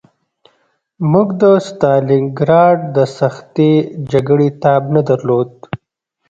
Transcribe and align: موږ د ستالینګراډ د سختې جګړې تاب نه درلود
موږ 1.11 1.27
د 1.41 1.43
ستالینګراډ 1.67 2.77
د 2.95 2.97
سختې 3.17 3.71
جګړې 4.11 4.47
تاب 4.63 4.83
نه 4.95 5.01
درلود 5.09 5.51